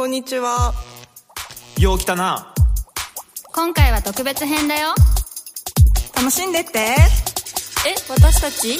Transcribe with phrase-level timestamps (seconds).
[0.00, 0.72] こんにちは。
[1.78, 2.54] よう来たな。
[3.52, 4.94] 今回は特別編だよ。
[6.16, 6.78] 楽しんでって。
[6.78, 6.96] え、
[8.08, 8.78] 私たち？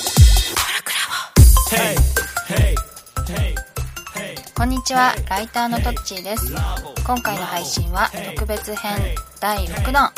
[4.57, 6.55] こんにちは、ライターのトッチーです。
[7.05, 10.13] 今回の配信は特別編第6弾。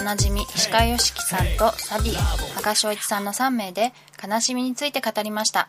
[0.00, 2.16] おなじみ石川良樹さんとサディ、
[2.56, 5.68] 羽賀翔一さんの3名で悲しみについて語りました。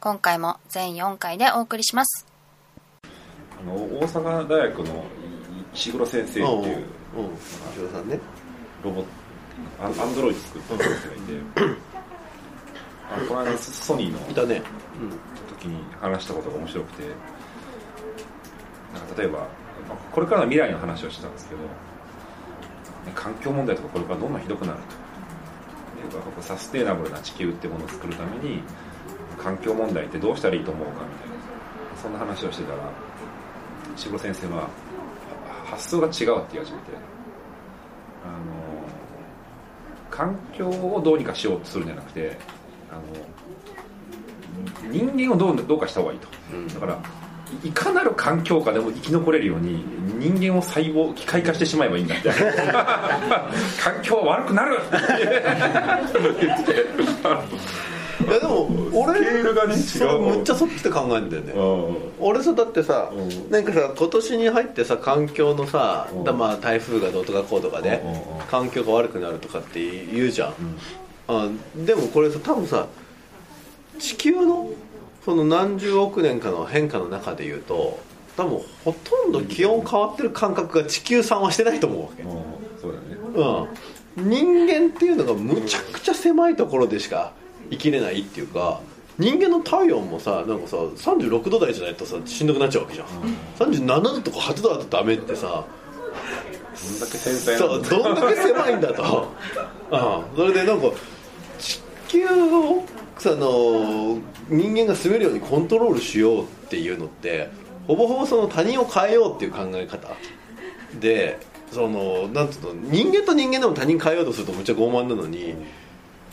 [0.00, 2.26] 今回も全4回でお送りします。
[3.60, 5.04] あの大阪大学の
[5.74, 6.84] 石黒先生っていう
[7.16, 8.20] うん、石黒さんね。
[8.84, 9.08] ロボット
[9.80, 11.76] アンドロイド作った先生がいて
[13.10, 14.62] あのこの間ソニーのいたね。
[15.48, 17.02] 時に話したことが面白くて
[18.94, 19.44] なんか例えばま
[19.94, 21.68] あこれからの未来の話をしてたんですけど、ね
[23.14, 24.78] 環境問題とかこれからどんどんひどくなる
[26.36, 28.60] とサステイナブルな地球ってものを作るために
[29.38, 31.34] 環境問題ってどうしたらいいと思うかみたいな
[32.02, 32.78] そんな話をしてたら
[33.98, 34.68] 石黒先生はは
[35.64, 36.92] 発想が違うって言い始めて
[38.24, 38.38] あの
[40.08, 42.38] 環境をどうにかしようとするんじゃなくて
[42.90, 43.02] あの
[44.90, 46.28] 人間をどうどうかした方がいいと、
[46.74, 47.02] だから
[47.64, 49.84] いいかなる環境下でも生き残れるように
[50.18, 52.84] 人間を細胞機械化してしまえばいいんだみたいな
[53.82, 54.78] 環境は悪くなる。
[54.78, 54.80] っ
[56.38, 56.86] て言ってて
[58.28, 59.80] いやでも、俺、スケールがね違う。
[59.80, 61.52] それむっちゃそっちで考えるんだよね。
[61.52, 66.24] うん俺さだってさ、うんなんかさ今年に入ってさ環境のさ、うん。
[66.24, 68.46] だまあ台風がどうとかこうとかで、うんうんうん。
[68.50, 70.54] 環境が悪くなるとかって言うじゃん、
[71.28, 72.86] あでもこれさ多分さ
[73.98, 74.70] 地球の
[75.24, 78.00] その何十億年かの変化の中で言うと
[78.36, 82.30] 多分ほとんど気温変わってる感覚が地球さんはしてないと思うわけ、うん。
[82.80, 83.68] そうだね。
[84.16, 87.32] うん、人間っていうのがむちゃくちゃ狭いところでしか
[87.70, 88.80] 生きれないっていうか
[89.18, 93.08] 人間の体温もさなんかさ36度台じゃないとさしんどくなっちゃうわけじゃん、
[93.58, 99.28] 37度とか8度だとダメってさどんだけ繊細そうなどんだけ狭いんだと、
[99.90, 100.86] うん、それでなんか
[101.58, 102.84] 地球を
[103.18, 104.18] その
[104.48, 107.50] 人間が住めるようにコントロールしようっていうのって
[107.88, 110.08] ほぼほぼその他人を変えようっていう考え方。
[111.00, 111.38] で
[111.72, 115.54] そのなんつうの人間と人間でも他人変えようとするとむっちゃ傲慢なのに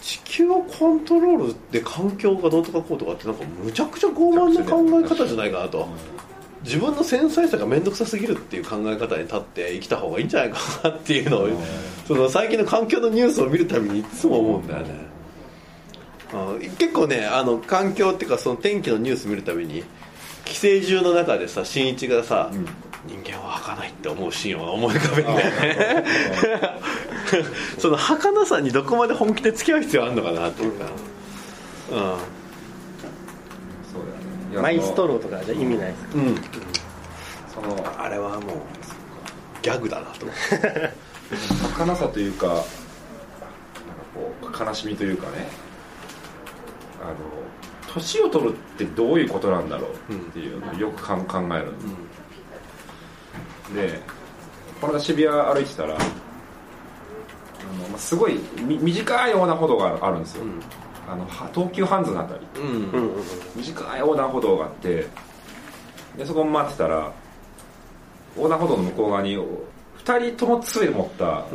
[0.06, 5.88] 地球をコントロールで環境がどうとかこうとかってなんかむちゃくちゃ傲慢な考え方じゃないかなと。
[6.64, 11.50] 自分の繊細さが面倒くさすぎるっていう考え方に立って生きた方がいいんじゃないかなっていうのを
[12.08, 14.94] その最近の環境のニュースを見るたびにいつも思うんだよね。
[16.34, 19.84] うん結構ねあの環境っていうかその天気のニュース見るたびに
[20.44, 22.52] 寄生獣の中でさ新一がさ、
[23.08, 25.52] 人間は儚いって思うシーンを思い浮かべるんだよ
[26.04, 26.10] ね。
[27.80, 30.86] その儚さにどこまで本気で付き合う必要あるのかなっていうか。
[31.90, 32.22] そうだよね。
[34.52, 36.10] いやマイストローとかじゃ意味ないですか？
[36.16, 36.38] うん、うん、
[37.54, 38.60] そのあれはもう
[39.62, 40.26] ギャグだなと。
[41.78, 42.64] 儚さというかなんか
[44.14, 45.48] こう悲しみというかね。
[47.02, 47.16] あの
[47.94, 51.88] 年を取るってどういうことなんだろうっていうのをよくかん考えるんです、
[53.74, 54.00] で
[54.80, 60.44] この間渋谷歩いてたらあの、まあ、すごいみ短い横断歩道があるんですよ、
[61.08, 62.46] あのは東急ハンズのあたり。
[62.56, 63.24] うん。
[63.56, 65.08] 短い横断歩道があって
[66.18, 67.12] でそこ待ってたら
[68.36, 71.46] 横断歩道の向こう側に2人とも杖持った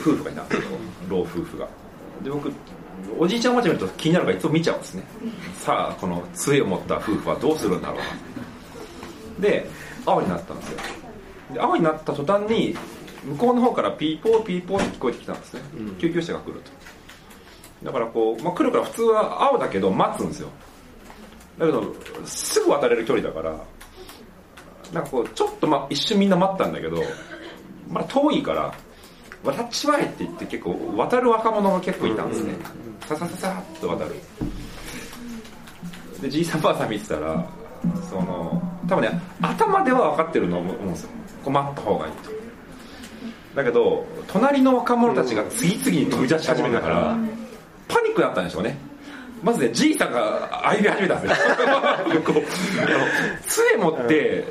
[0.00, 0.68] 夫婦がいたんですよ、
[1.08, 1.66] 老夫婦が。
[2.22, 2.50] で僕
[3.18, 5.02] おじいちゃんおばあちゃん見ると気になるからいつも見ちゃうんですね。
[5.58, 7.98] さあこの杖を持った夫婦はどうするんだろう。
[7.98, 8.04] な
[9.48, 9.68] で
[10.06, 10.78] 青になったんですよ
[11.52, 12.76] で青になった途端に
[13.24, 15.60] 向こうの方からピーポーピーポーって聞こえてきたんですね、
[15.98, 16.70] 救急車が来ると。
[17.84, 20.48] だからこう、まあ、来るから普通は青だけど待つんですよ。
[21.58, 21.94] だけど
[22.24, 23.54] すぐ渡れる距離だから
[24.92, 27.02] なんかこうちょっと、ま、一瞬みんな待ったんだけど
[27.88, 28.74] まだ遠いから
[29.44, 32.54] 渡っちまえって言って結構渡る若者が結構いたんですね、
[33.06, 34.16] ささささっと渡る。
[36.20, 37.46] でじいさんばあさん見てたら
[38.10, 41.10] その多分ね頭では分かってるの思うんですよ。
[41.44, 42.30] こう待った方がいいと。
[43.54, 47.16] だけど隣の若者たちが次々に飛び出し始めたから
[47.88, 48.76] パニックになったんでしょうね。
[49.42, 51.46] まずねじいさんが歩み始めたんですよ。
[53.46, 54.44] 杖持って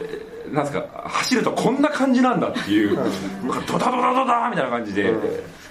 [0.52, 2.98] なんですか走るとこんな感じなんだっていう
[3.68, 5.14] ドダドダドダみたいな感じで、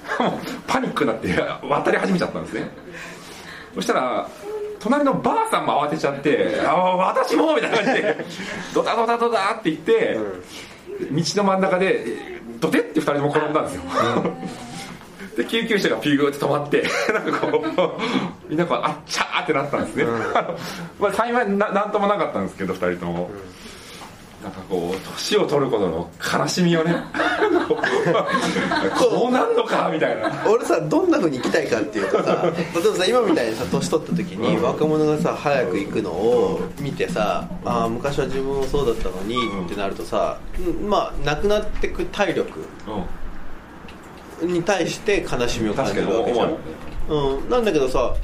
[0.66, 1.34] パニックになって
[1.68, 2.70] 渡り始めちゃったんですね。
[3.74, 4.28] そしたら
[4.80, 8.16] 隣のばあさんも慌てちゃって「あ私も!」みたいな感じで
[8.74, 10.18] ドダドダドダって言って、
[11.10, 12.04] 道の真ん中で
[12.60, 13.82] ドテって2人とも転んだんですよ、
[15.36, 20.04] で救急車がピューって止まって なんかこうみんなこうあっちゃーってなったんですね、
[20.98, 23.30] まあ幸いななんともなかったんですけど2人とも、
[24.42, 26.94] なんかこう年を取ることの悲しみをね
[28.96, 30.30] こうなんのかみたいな。
[30.48, 39.36] 俺さどんな風に生きたいかっていうとさ例えばさ今みたいにさ年取った時に若者がさ早く行くのを見てさああ昔は自分もそうだったのに
[39.66, 42.60] ってなるとさうんまあなくなってく体力
[44.42, 46.46] に対して悲しみを感じるわけじゃん。
[47.08, 48.14] 思うん、なんだけどさ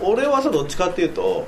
[0.00, 1.46] お俺はさどっちかっていうと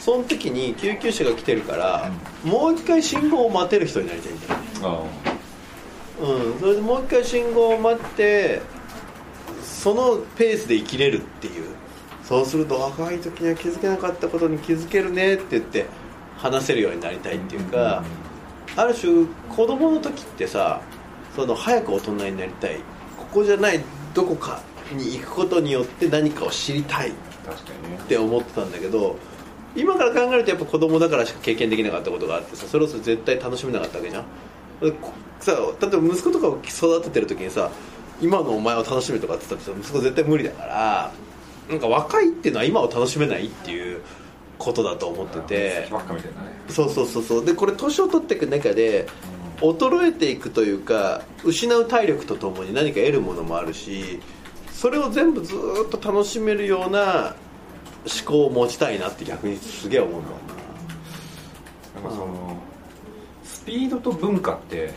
[0.00, 2.10] その時に救急車が来てるから、
[2.42, 5.04] もう一回信号を待てる人になりたいんだよあ
[6.22, 8.60] うん、それでもう一回信号を待って
[9.62, 11.68] そのペースで生きれるっていう。
[12.24, 15.86] そうすると若い時には気づけなかったことに気づけるねって言って
[16.36, 18.04] 話せるようになりたいっていうか、
[18.76, 20.80] ある種子供の時ってさ
[21.34, 22.76] その早く大人になりたい。
[23.18, 23.80] ここじゃない
[24.14, 24.60] どこか
[24.92, 27.12] に行くことによって何かを知りたいっ
[28.08, 29.16] て思ってたんだけど
[29.76, 34.24] 今から考えるとやっぱ子供だからしか経験できなかったことがあってさそれを絶対楽しめなかったわけじゃん。
[35.40, 37.70] さ例えば息子とかを育ててる時にさ
[38.20, 41.12] 今のお前を楽しめとかって言ったってさ息子絶対無理だから
[41.68, 44.02] なんか若いっていうのは今を楽しめないっていう
[44.58, 45.88] ことだと思ってて。
[46.68, 47.44] そうそうそうそう。
[47.44, 49.06] でこれ年を取っていく中で
[49.60, 54.20] 衰えていくというか失う体力とともに何か得るものもあるし
[54.72, 57.36] それを全部ずーっと楽しめるような
[58.06, 60.36] 思考を持ちたいなって逆にすげえ思うんだよ
[61.94, 62.00] な。
[62.00, 62.56] んかその
[63.44, 64.92] スピードと文化って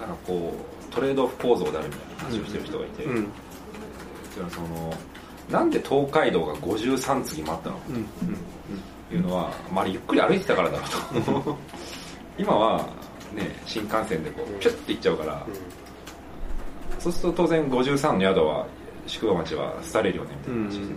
[0.00, 0.54] ななんかこ
[0.90, 3.16] うトレードオフ構造であるみたいな話をしてる人がいて、うん。
[3.16, 3.28] うん
[4.50, 4.92] その
[5.48, 7.94] なんで東海道が53次もあったのうん。
[7.96, 8.04] うん
[9.08, 10.84] というのは、まあ、ゆっくり歩いてたからだろ
[11.38, 11.56] うと。
[12.36, 12.84] 今は
[13.32, 15.46] ね新幹線でこうピュッて行っちゃうから、
[16.98, 18.66] そうすると当然53の宿は
[19.06, 20.94] 宿場町は廃れるよねみたいな話してて、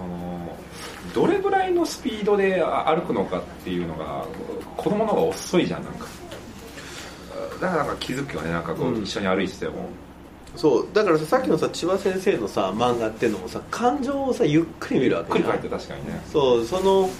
[0.00, 0.56] その
[1.14, 4.24] どれぐらいのスピードで歩くのかっていうのが
[4.76, 6.06] 子供の方が遅いじゃんなんか。
[7.60, 9.02] だからなんか気づくよねなんかこう、うん。
[9.02, 9.88] 一緒に歩いてても。
[10.56, 10.88] そう。
[10.94, 15.50] だからささっきのさ千葉先生のさ漫画っていうのもさ感情をさゆっくり見るわけじゃん。
[15.50, 16.22] ゆっくり帰って確かにね。
[16.32, 16.64] そう。
[16.64, 17.10] その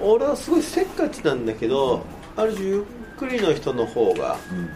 [0.00, 2.02] 俺はすごいせっかちなんだけど
[2.36, 4.68] ある種ゆっくりの人の方がうん。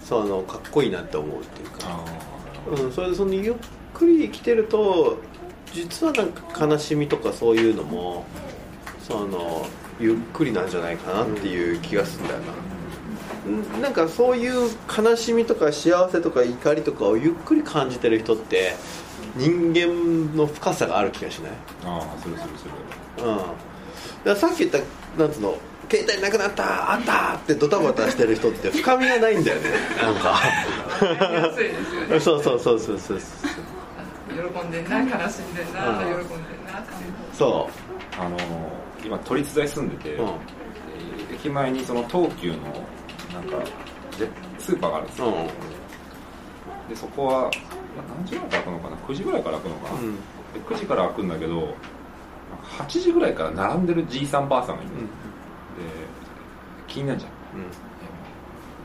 [0.00, 1.78] そのかっこいいなって思うっていうか。
[1.82, 2.04] あ
[2.70, 3.54] うん、それでそのゆっ
[3.94, 5.18] くり生きてると
[5.72, 8.24] 実はなんか悲しみとかそういうのも
[9.06, 9.66] その
[10.00, 12.40] ゆっくりなんじゃないかなっていう気がするんだよ
[13.74, 18.74] な、んなんかそういう悲しみとか幸せとか怒りとかをゆっくり感じてる人って
[19.36, 21.52] 人間の深さがある気がしない？
[21.84, 22.64] あああするするす
[23.24, 23.30] る
[24.28, 24.36] うん。
[24.36, 24.78] さっき言った
[25.22, 25.56] なんつうの
[25.90, 27.34] 携帯なくなったあった！
[27.36, 29.70] ってドタバタしてる人って深みがないんだよね。
[30.02, 30.40] なんか。
[31.00, 32.20] 安いですよね。
[32.20, 33.20] そうそうそうそうそう
[34.28, 37.12] 喜んでんな悲しんでんな、うん喜んでんなっていう。
[37.32, 37.68] そ
[38.18, 38.36] あの
[39.04, 40.28] 今都立大住んでて、ううん
[41.32, 42.56] 駅前にその東急の
[43.32, 43.56] なんか
[44.58, 45.34] スーパーがあるんですよ、うん。
[46.88, 47.50] でそこは
[48.16, 50.14] 何時ぐらいから開くのかな？9時ぐらいから開くのかな、うん。
[50.14, 50.20] で
[50.60, 51.74] 9時から開くんだけど
[52.78, 54.98] 8時ぐらいから並んでるじいさんばあさんがいる、で
[56.86, 57.32] 気になるじゃん。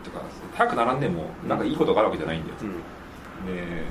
[0.03, 0.21] てか
[0.55, 2.71] 早く並んでもなんかいいことがあるわけじゃないんだよ、うん。
[3.55, 3.83] で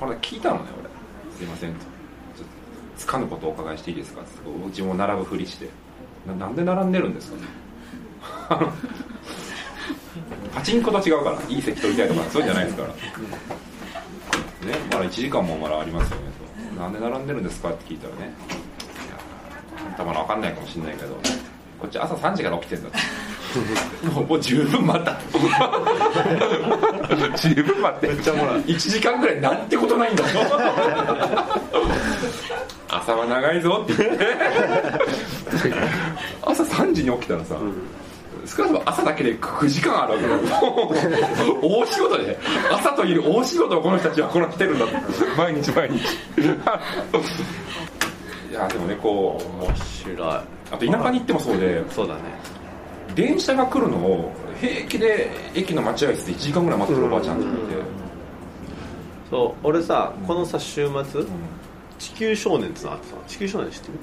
[0.00, 0.88] これ聞いたのね俺。
[1.36, 1.80] すいませんと。
[1.80, 2.44] ちょっと
[2.98, 4.22] つかぬことをお伺いしていいですか？
[4.22, 4.30] って
[4.66, 5.68] うちも並ぶふりして。
[6.26, 7.42] ななんで並んでるんですかね？
[10.54, 12.94] パチンコと違うからいい席取りたいとかそういじゃないですから、ね
[14.90, 16.22] まだ1時間もまだありますよね
[16.76, 16.80] と。
[16.80, 17.70] なんで並んでるんですか？
[17.70, 18.20] って聞いたらね。
[18.22, 21.14] いやあんたまだ分かんないかもしれないけど。
[21.80, 22.98] こっち朝3時から起きてんだって
[24.14, 25.18] もうもう十分待った。
[27.36, 28.06] 十分待って。
[28.08, 30.24] めっちゃもら1時間ぐらいなんてことないんだ。
[32.88, 33.94] 朝は長いぞって。
[33.96, 34.26] 言って
[36.42, 37.56] 朝3時に起きたらさ、
[38.46, 40.24] 少なくとも朝だけで9時間あるわけ
[41.66, 42.38] 大仕事で。
[42.70, 44.86] 朝という大仕事をこの人たちはこなしてるんだ
[45.36, 45.98] 毎日毎日。
[48.50, 50.16] いやでもねこう面白い。
[50.72, 52.20] あと田舎に行ってもそうでそうだね
[53.14, 57.82] 電車が来るのを平気で駅の待合室で1時間ぐらい待ってるおばあちゃんっていて、
[59.30, 61.24] そう俺さこのさ週末
[61.98, 63.98] 地球少年ってのあってさ地球少年知ってる？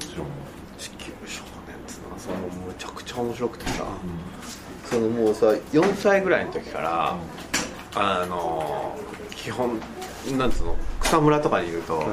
[0.77, 3.85] 地球少年ってのはさもうむちゃくちゃ面白くてさ、
[4.85, 7.17] そのもうさ4歳ぐらいの時から、
[7.95, 8.95] あの
[9.35, 9.79] 基本
[10.37, 12.05] なんつうの草むらとかにいると、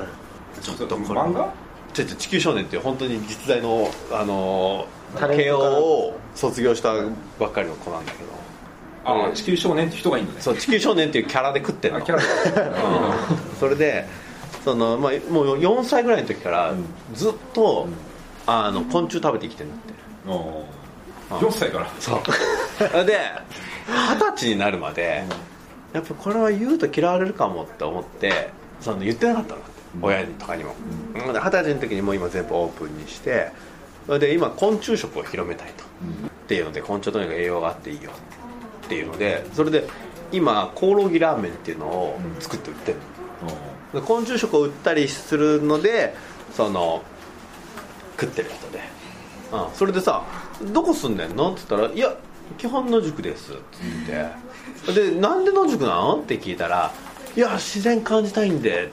[0.60, 1.52] ちょっとこれ漫画？
[1.92, 6.92] ちょっと地球少年って本当に実在のあの慶応を卒業した
[7.38, 8.44] ばっかりの子なんだけど。
[9.06, 10.40] ああ地球少年って人がいいんだね。
[10.40, 12.00] そう地球少年っていうキャラで食ってるの。
[12.00, 13.56] あキャラうん。
[13.60, 14.06] それで
[14.64, 16.74] その、まあ、もう4歳ぐらいの時から
[17.12, 17.86] ずっと、
[18.46, 19.94] あの昆虫食べて生きてるんだって
[20.26, 20.66] お
[21.38, 21.90] 4歳から。
[22.00, 22.20] そう。
[23.04, 23.18] で
[23.86, 25.24] 二十歳になるまで、
[25.92, 29.60] やっぱこれは言うと嫌われるかもって思ってその言ってなかったの、
[30.00, 30.74] 親にとかにも。
[31.14, 33.52] で二十歳の時にもう今全部オープンにして
[34.06, 35.86] それで今昆虫食を広めたいと、っ
[36.46, 38.10] ていうので昆虫とにかく栄養があっていいよ
[38.84, 39.88] っていうのでそれで
[40.32, 42.98] 今コオロギラーメンっていうのを作って売ってる
[43.94, 46.14] の、で昆虫食を売ったりするので
[46.52, 47.02] その
[48.20, 48.80] 食ってる人で、
[49.52, 50.22] うん、それでさ
[50.72, 52.14] 「どこ住んでんの?」って言ったら「いや
[52.58, 53.62] 基本野宿です」って
[54.06, 54.44] 言って。
[54.92, 56.92] で「なんで野宿なの?」って聞いたら
[57.36, 58.90] 「いや自然感じたいんで」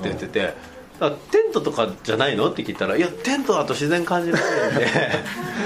[0.00, 0.54] って言ってて
[1.00, 4.86] 「あテントとかじゃないの?」って聞いたら「いやテントだと自然感じないんで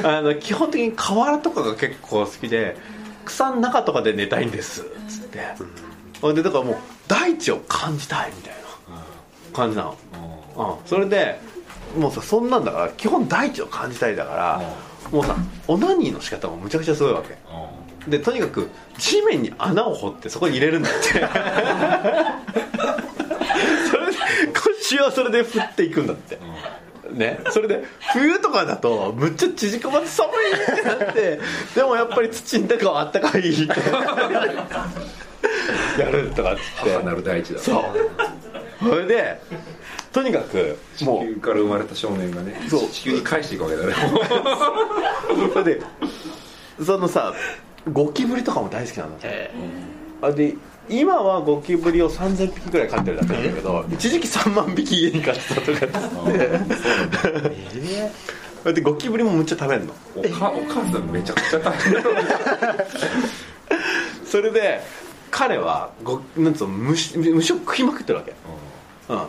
[0.04, 2.76] あの基本的に河原とかが結構好きで
[3.24, 5.40] 草の中とかで寝たいんです」っつって、
[6.20, 6.34] ほん。
[6.34, 6.76] でだからもう
[7.08, 8.98] 大地を感じたいみたいな
[9.52, 9.96] 感じなの、
[10.56, 11.40] うん、それで
[11.96, 14.62] もうさそんなんだから基本大地を感じたいだから、
[15.10, 15.36] もうさ
[15.68, 17.36] オナニーの仕方もむちゃくちゃすごいわけ。
[18.08, 21.20] でとにかく地面に穴を掘ってそこに入れるんだって
[24.96, 26.38] 腰はそれで振っていくんだって、
[27.12, 31.40] ね、それで冬とかだとむっちゃ縮こまって寒いってなって
[31.74, 33.66] でもやっぱり土の中はあったかいって。
[35.98, 36.92] やるとかっつって。
[36.92, 37.58] 母なる大地だ。
[37.60, 37.84] そう。
[38.88, 39.40] それで
[40.12, 43.94] とにかくもう地球から生まれた少年がねそう地球に返していくわけだね。
[45.52, 45.82] それで
[46.84, 47.34] そのさ
[47.90, 49.50] ゴキブリとかも大好きなんだって、
[50.20, 50.54] あで
[50.88, 55.82] 今はゴキブリを3000匹ぐらい飼ってるだけなんだけど一時期3万匹家に飼ってたとかっつっ
[57.80, 58.10] て
[58.62, 59.92] それでゴキブリもむっちゃ食べるの。
[60.16, 61.94] おかお母さんめちゃくちゃ大変
[64.24, 64.80] それで
[65.30, 68.34] 彼はごなんつうの虫虫を食いまくってるわけ、
[69.08, 69.22] うん、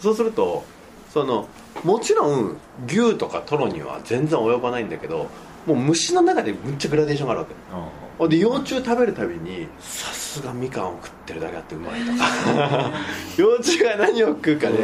[0.00, 0.64] そうすると
[1.12, 1.48] その
[1.84, 5.28] もちろん牛とかトロには全然及ばないんだけど
[5.66, 7.54] もう虫の中でむっちゃグラデーションがあるわけ。
[7.70, 7.82] ほん
[8.26, 12.12] で幼虫食べるたびにさすがみかんを食ってるだけあってうまいと。
[12.16, 12.90] か
[13.36, 14.78] 幼虫が何を食うかで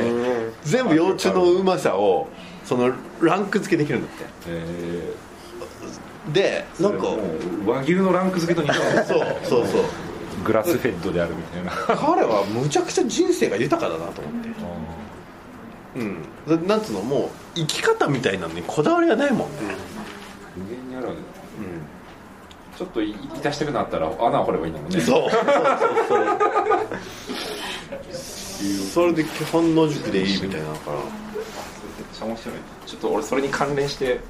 [0.62, 2.29] 全部幼虫のうまさを
[2.64, 4.25] そのランク付けできるんだって。
[4.49, 5.14] え
[6.33, 7.09] でー、なんか
[7.67, 9.05] 和牛のランク付けと似た。
[9.05, 9.83] そうそうそう。
[10.45, 11.71] グラスフェッドであるみたいな。
[11.97, 14.49] 彼はむちゃくちゃ人生が豊かだなと思って。
[15.97, 16.23] うん。
[16.47, 19.76] だなんつうのもう生き方みたいなのにこだわりがないもんね。
[20.57, 21.25] 無限にあるわけだ
[22.76, 25.00] ちょっとい痛したくなったら穴を掘ればいいんだもんね。
[25.00, 25.31] そう。
[25.31, 25.45] そうそう
[26.09, 26.26] そう
[28.93, 31.04] それで基本野宿でいいみたいなのからめっ
[32.12, 32.54] ちゃ面白い。
[32.87, 34.21] ちょっと俺それに関連して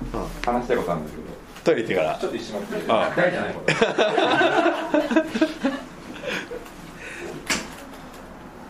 [0.45, 1.23] 話したいことあるんだけど。
[1.65, 2.19] トイレ行ってから。
[2.19, 2.93] ちょっと一緒に待って。
[2.93, 3.17] ああ。
[3.17, 3.75] 大じゃないこれ。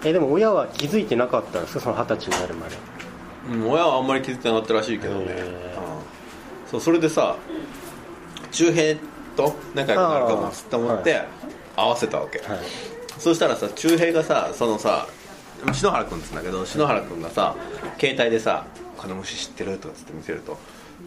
[0.11, 1.81] えでも親は気づいてなかったんですか？
[1.81, 2.77] その二十歳になるまで。
[3.51, 5.27] うん親はあんまり気づいてなかったらしいけどね、
[6.71, 7.37] そうそれでさ
[8.51, 8.99] 周平
[9.35, 11.23] と仲良くなるかもつって思って
[11.77, 12.59] 合わせたわけ、はい。
[13.19, 15.07] そしたらさ周平がさそのさ
[15.73, 17.55] 篠原君っつうんだけど篠原君がさ
[17.99, 18.67] 携帯でさ
[18.99, 20.59] 「この虫知ってる?」とかつって見せると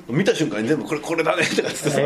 [0.07, 2.01] 見た瞬間に全部これこれだねとかつってさ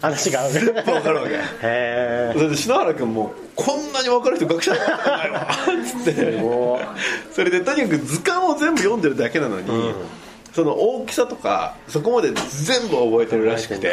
[0.00, 1.34] 話が分かるわけ。
[1.34, 5.48] へえそれで篠原君もこんなに分かる人学者だったないわ
[6.04, 6.40] つって。
[6.42, 6.80] お
[7.32, 9.94] それでとにかく図鑑を全部読んでるだけなのに、
[10.54, 13.92] その大きさとかそこまで全部覚えてるらしくて。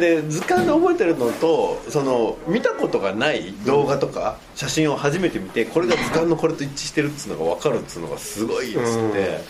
[0.00, 9.40] で図鑑で覚えてるのとその見たことがない動画とか写真を初めて見てこれが図鑑のこれと一致してるっつうのが分かるっつうのがすごいっつって、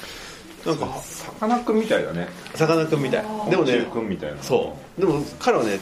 [0.66, 0.76] なん。
[0.76, 2.26] かさかなクンみたいだね。
[2.56, 3.22] さかなクンみたい。
[3.48, 4.42] でもね昆虫くんみたいな。
[4.42, 5.00] そう。
[5.00, 5.78] でも彼はね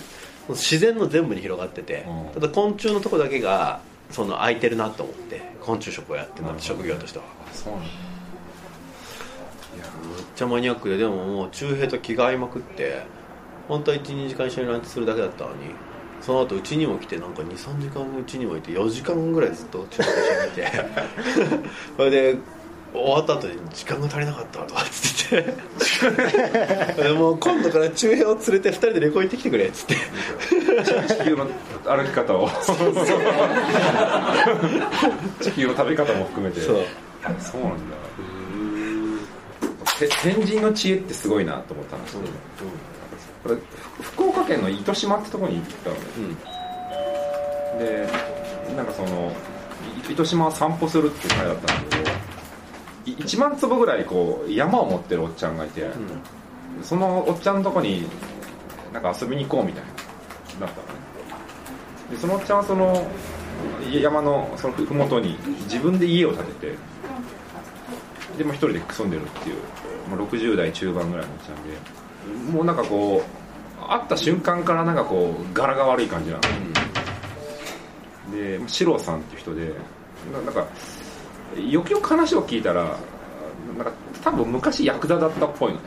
[0.50, 2.34] 自然の全部に広がってて、うん。
[2.34, 7.24] ただ昆虫のとこだけがその空いてるなと思って昆虫食をやってるなって職業としては。
[7.54, 8.11] そうなんだ
[9.76, 9.84] めっ
[10.34, 13.02] ちゃマニアックででももう中平と気が合いまくって
[13.68, 15.74] 本当は12時間一緒にランチするだけだったのに
[16.20, 20.72] その後うちにも来てなんか23時間うちにもいて4時間ぐらいずっと中平と一緒にいて
[21.96, 22.36] それで
[22.94, 25.54] 終わった後に時間が足りなかったとかっつってて。
[27.02, 29.96] でもう今度から中平を連れて2人で旅行行ってきてくれっつって。
[31.08, 31.46] 地球の
[31.84, 32.50] 歩き方を。
[35.40, 36.60] 地球の食べ方も含めて。
[36.60, 36.76] そう。
[37.40, 37.96] そうなんだ
[40.08, 42.28] て天神の知恵ってすごいなと思ったんですけど、
[43.42, 46.02] これふ福岡県の糸島ってとこに行ったのね、
[47.78, 49.32] でなんかその
[50.08, 52.10] い糸島を散歩するっていう会だったんだけど
[53.12, 55.90] い1万坪ぐらいこう山を持ってるおっちゃんがいて、
[56.82, 58.06] そのおっちゃんのとこに
[58.92, 59.84] なんか遊びに行こうみたい
[60.60, 61.02] なだったのね。
[62.10, 63.06] でそのおっちゃんはその
[63.90, 66.76] 山のそのふ麓に自分で家を建てて
[68.38, 69.56] でもう一人で住んでるっていう、
[70.10, 73.22] まあ、60代中盤ぐらいのおっちゃんでもうなんかこ
[73.80, 76.42] う会った瞬間からなんかこう柄が悪い感じなの、
[78.32, 79.72] で四郎さんっていう人で
[80.32, 80.66] ななんか
[81.68, 82.96] よくよく話を聞いたら
[83.76, 83.92] なんか
[84.22, 85.78] 多分昔ヤクザだったっぽいの。
[85.80, 85.82] ね、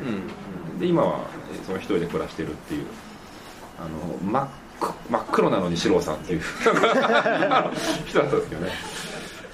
[0.79, 1.19] で今は
[1.53, 2.85] えーその一人で暮らしてるっていう。
[3.77, 6.41] あの真っ黒真っ黒なのに四郎さんっていう。
[8.05, 8.71] 人だったんですけどね。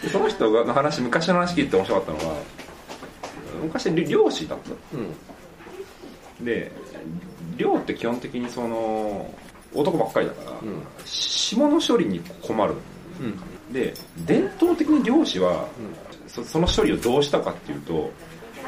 [0.04, 2.36] でその人がの話昔の話聞いて面白かったのは
[3.62, 4.70] 昔漁師だった
[6.44, 6.72] で
[7.58, 9.34] 漁って基本的にその
[9.74, 10.58] 男ばっかりだから、
[11.06, 12.74] 下の処理に困る、
[13.72, 13.94] で
[14.26, 15.68] 伝統的に漁師は、
[16.28, 18.12] そその処理をどうしたかっていうと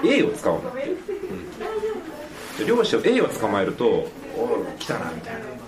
[0.06, 3.86] A を使うんだって、で漁師を A を捕まえると
[4.38, 4.46] 「お
[4.76, 5.64] い来たな」みたいな。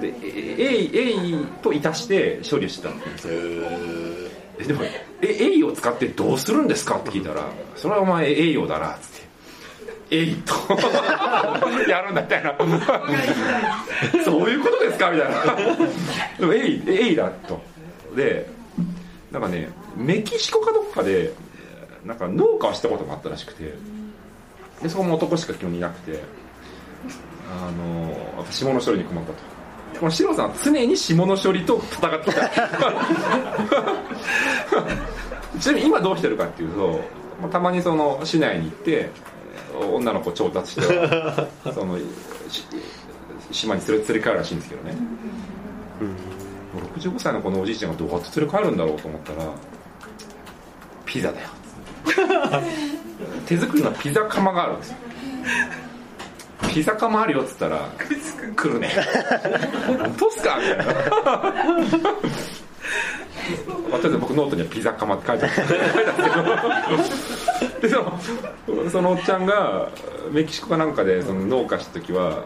[0.00, 4.82] で A, A といたして処理をしてたんですよえでも
[5.22, 7.42] 「え栄養使ってどうするんですか?」って聞いたら
[7.76, 9.22] 「それはお前栄養だな」っつって
[10.10, 10.54] 「栄と
[11.88, 12.54] やるんだ」みたいな
[14.24, 15.56] 「そういうことですか?」みたいな。
[16.38, 17.60] でも「栄栄だ」と。
[18.16, 18.48] で
[19.30, 21.32] なんかねメキシコかどっかで
[22.04, 23.74] なんか農家をしたことがあったらしくて。
[24.82, 26.20] でそこも男しか基本いなくて。
[27.54, 29.38] あの下の処理に困ったと
[29.98, 32.50] このシロさんは常に下の処理と戦ってた。
[35.60, 37.00] ちなみに今どうしてるかっていうと
[37.40, 40.82] まあたまにその市内に行ってえー女の子調達して
[41.72, 41.98] その
[42.48, 42.64] し
[43.50, 44.96] 島に連れ連れ帰るらしいんですけどね、
[46.94, 49.50] 65歳のこのおじいちゃんがどうやって連れ帰るんだろうと思ったら
[51.04, 51.48] ピザだよ。
[53.46, 54.96] 手作りのピザ窯があるんですよ
[56.72, 57.88] ピザ窯あるよっつったら
[58.56, 58.88] 来るね。
[59.86, 60.56] 本当っすか？
[60.58, 60.78] みたい
[64.10, 64.18] な。
[64.18, 68.18] 僕ノートにはピザ窯って書いてある書いてあるんですけどでその
[68.90, 69.88] そのおっちゃんが
[70.30, 72.44] メキシコかなんかでその農家した時は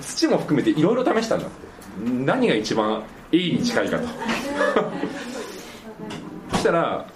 [0.00, 1.46] 土も含めていろいろ試したんだ。
[1.46, 1.56] って
[2.00, 3.02] 何が一番
[3.32, 4.08] A に近いかと。
[6.52, 7.06] そしたら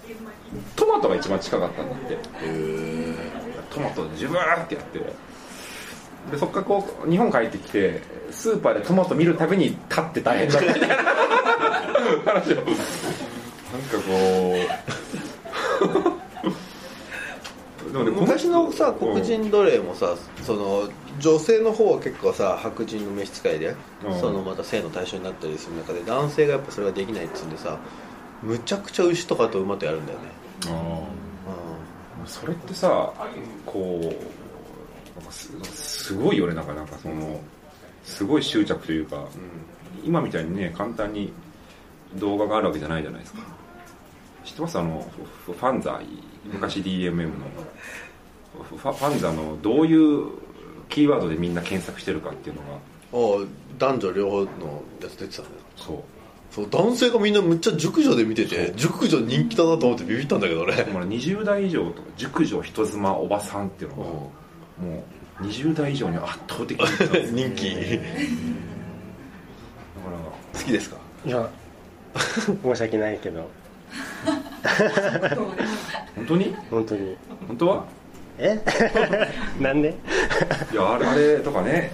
[0.75, 2.17] トマトが一番近かったんだって。
[3.69, 4.99] トマトでジュブーってやって
[6.29, 10.73] でそっからこう日本帰ってきてスーパーでトマト見るたびに立って大変だった。
[10.73, 10.95] みたいな
[12.25, 12.55] 話を。
[12.57, 14.55] なんかこ
[17.87, 17.91] う。
[17.91, 20.87] でもね昔のさ黒人奴隷もさその
[21.19, 24.19] 女性の方は結構さ白人の召使いでうん。
[24.19, 27.77] そのまた性の対象になったりする中で男性がやっぱそれができないっつうんでさ
[28.43, 30.25] むちゃくちゃ牛とかと馬とやるんだよね。
[30.67, 31.21] あー。
[32.27, 33.11] それってさ
[33.65, 34.15] こう
[35.29, 35.51] す。
[35.73, 37.41] すごいよねなんかなんかその
[38.03, 39.27] すごい執着というか、
[40.05, 41.33] 今みたいにね簡単に
[42.15, 43.41] 動画があるわけじゃないじゃないですか。
[44.45, 44.79] 知ってます？
[44.79, 45.05] あの
[45.45, 45.99] フファンザ
[46.45, 47.31] 昔 DMM の。
[48.69, 50.27] ファファンザのどういう
[50.89, 52.67] キーワードでみんな検索してるかっていうのが。
[53.13, 54.47] ああ男女両方の
[55.01, 55.97] やつ出てたんだよそう。
[56.49, 60.73] そう男性がみんなむっちゃ熟女で見てて熟女人気だなと思ってビビったんだけどね。
[60.73, 64.40] 20代以上とか熟女人妻おばさんっていうのが
[64.81, 65.03] も
[65.41, 66.87] う20代以上に圧倒的に
[67.49, 67.69] 人気。
[67.75, 67.81] だか
[70.11, 70.97] ら好きですか？
[71.25, 71.47] いや
[72.63, 73.47] 申し訳ないけど。
[76.15, 76.55] 本当に？
[76.69, 77.15] 本当に。
[77.47, 77.85] 本当は？
[78.39, 78.59] え？
[79.61, 79.89] なんで？
[80.71, 81.91] いやあれあれとかね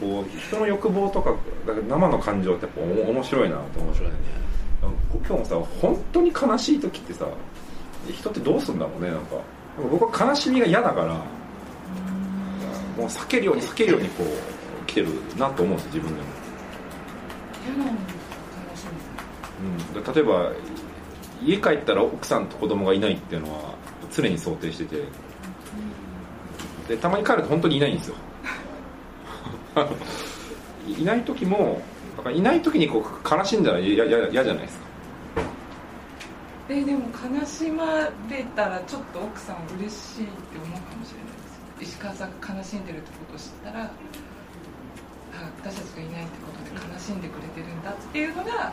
[0.00, 1.34] こう人の欲望とか
[1.88, 4.14] 生の感情ってやっぱ面白いなと面白いね。
[5.12, 7.26] 今日もさ本当に悲しい時ってさ
[8.10, 9.36] 人ってどうするんだろうねなんか
[9.90, 11.20] 僕は悲しみが嫌だから
[12.96, 16.28] もう避けるように避けるようにこう来てるなと思うんですよ自分でも、
[17.66, 18.84] 嫌なの楽し
[19.60, 20.52] うん、で例えば
[21.42, 23.74] 家帰ったら奥さんと子供がいないっていうのは
[24.10, 25.30] 常に想定してて。
[26.90, 28.16] でたまに帰ると本当にいないんですよ。
[30.88, 31.80] い いない時も
[32.16, 34.86] だからいない時にこう悲しんだら嫌じゃないですか。
[36.68, 37.06] みえでも
[37.38, 41.40] 悲しまれたらちょっと奥さん嬉しいって思うかもしれない。
[41.40, 41.49] です
[41.80, 43.90] 石川さんが悲しんでるってことを知ったらあ
[45.62, 48.72] 私たちがいないってことで悲しんでくれてるんだっていうのがちょっとこ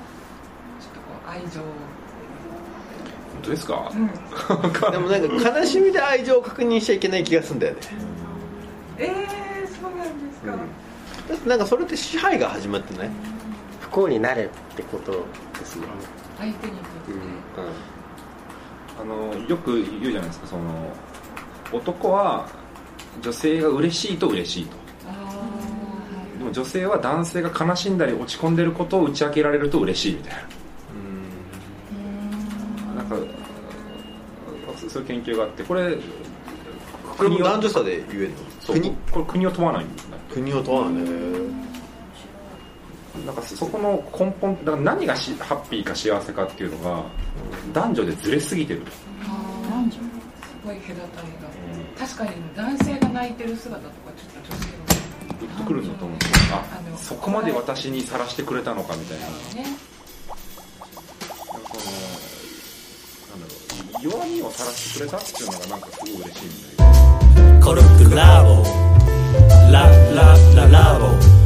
[1.28, 1.62] う愛情。
[1.62, 4.08] 本当ですか、うん。
[4.92, 7.82] でもなんか悲しみで愛情を確認しちゃいけない気がするんだよね。
[8.98, 9.12] えー、
[9.80, 10.58] そうなんですか、
[11.30, 13.10] だってなんかそれって支配が始まってない？
[13.80, 15.26] 不幸になれってこと
[15.60, 15.94] ですもんね。
[16.40, 16.92] 相手にとって、
[19.00, 20.92] あのよく言うじゃないですかその
[21.72, 22.50] 男は
[23.22, 24.78] 女性が嬉しいと嬉しいと。
[25.08, 30.40] あでも女性は男性が悲しんだり落ち込んでることを打ち明けられると嬉しいみたいな。
[32.96, 33.16] なんか
[34.88, 35.98] そういう研究があってこれ
[37.18, 38.36] これも男女差で言えるの？
[38.74, 40.04] 国これ国を問わないんだ。
[40.30, 41.10] 国を問わないね。
[43.26, 47.04] なんかそこの根本だから何がしハッピーか幸せかっていうのが
[47.74, 48.84] 男女でずれすぎてる。
[49.68, 49.92] 男女？
[49.92, 50.00] す
[50.64, 51.50] ごい隔たりが
[51.98, 54.68] 確かに男性が泣いてる姿とかちょっと女性
[55.40, 56.18] グッとくるんだと思う
[56.52, 56.64] あ
[56.96, 59.34] あそこまで私にさらしてくれたのかみたいな、ね、
[61.54, 61.84] なんかの
[63.30, 63.54] なんだろ
[64.02, 68.64] う弱みをさらしてくれたっていうのがなんかすごい嬉しいみたいなコルクラボ。
[69.72, 71.37] ララララボ。